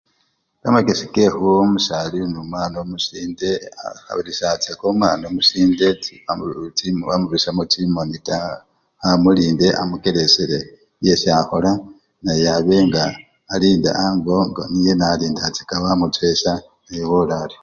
[0.61, 3.49] Kamakesi kekhuwa omusali olinomwana omusinde,
[3.85, 5.87] akha fukilisyanga omwana omusinde
[7.09, 8.55] wamubirisyamo chimoni taa,
[9.01, 10.59] khamulinde amukelesyile
[10.99, 11.71] byesi akhola
[12.23, 13.03] naye abe nga
[13.53, 16.53] alinda ango nga niye nalindachaka wamuchowesya
[16.89, 17.59] newola aryo.